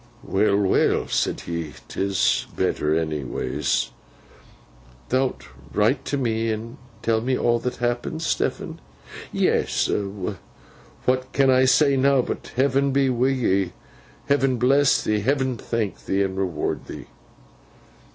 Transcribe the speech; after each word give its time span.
'Well, 0.23 0.57
well,' 0.57 1.07
said 1.07 1.41
he. 1.41 1.73
''Tis 1.87 2.47
better, 2.57 2.95
onnyways.' 2.95 3.91
'Thou'lt 5.09 5.45
write 5.75 6.05
to 6.05 6.17
me, 6.17 6.49
and 6.51 6.77
tell 7.03 7.21
me 7.21 7.37
all 7.37 7.59
that 7.59 7.75
happens, 7.75 8.25
Stephen?' 8.25 8.81
'Yes. 9.31 9.91
What 11.05 11.31
can 11.33 11.51
I 11.51 11.65
say 11.65 11.97
now, 11.97 12.23
but 12.23 12.51
Heaven 12.55 12.91
be 12.91 13.11
wi' 13.11 13.33
thee, 13.33 13.73
Heaven 14.25 14.57
bless 14.57 15.03
thee, 15.03 15.19
Heaven 15.19 15.55
thank 15.57 16.05
thee 16.05 16.23
and 16.23 16.35
reward 16.35 16.85
thee! 16.87 17.05